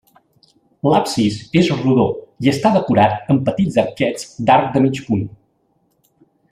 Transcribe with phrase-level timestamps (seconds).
[0.91, 2.07] L'absis és rodó
[2.47, 5.27] i està decorat amb petits arquets d'arc de mig punt.